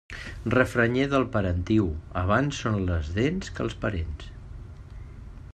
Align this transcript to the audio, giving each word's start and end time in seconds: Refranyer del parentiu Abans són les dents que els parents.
Refranyer 0.53 1.03
del 1.11 1.25
parentiu 1.35 1.85
Abans 2.23 2.63
són 2.65 2.81
les 2.89 3.15
dents 3.21 3.55
que 3.59 3.67
els 3.67 3.81
parents. 3.85 4.29